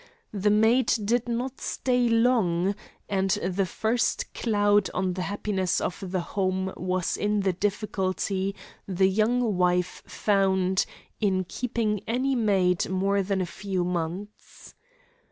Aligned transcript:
The 0.33 0.49
maid 0.49 0.91
did 1.05 1.29
not 1.29 1.61
stay 1.61 2.09
long, 2.09 2.73
and 3.07 3.29
the 3.29 3.67
first 3.67 4.33
cloud 4.33 4.89
on 4.95 5.13
the 5.13 5.21
happiness 5.21 5.79
of 5.79 6.03
the 6.07 6.21
home 6.21 6.73
was 6.75 7.15
in 7.15 7.41
the 7.41 7.53
difficulty 7.53 8.55
the 8.87 9.07
young 9.07 9.57
wife 9.57 10.01
found 10.07 10.87
in 11.19 11.43
keeping 11.47 12.01
any 12.07 12.33
maid 12.33 12.89
more 12.89 13.21
than 13.21 13.41
a 13.41 13.45
few 13.45 13.83
months. 13.83 14.73